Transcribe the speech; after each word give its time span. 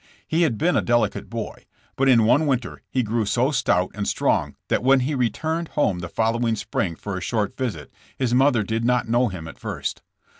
He 0.27 0.41
had 0.41 0.57
been 0.57 0.75
a 0.75 0.81
delicate 0.81 1.29
boy, 1.29 1.65
but 1.95 2.09
in 2.09 2.23
one 2.25 2.47
winter 2.47 2.81
he 2.89 3.03
grew 3.03 3.23
so 3.27 3.51
stout 3.51 3.91
and 3.93 4.07
strong 4.07 4.55
that 4.67 4.81
when 4.83 5.01
he 5.01 5.13
returned 5.13 5.67
home 5.67 5.99
the 5.99 6.09
following 6.09 6.55
spring 6.55 6.95
for 6.95 7.17
a 7.17 7.21
short 7.21 7.55
visit, 7.55 7.91
his 8.17 8.33
mother 8.33 8.63
did 8.63 8.83
not 8.83 9.07
know 9.07 9.27
him 9.27 9.47
at 9.47 9.59
first. 9.59 10.01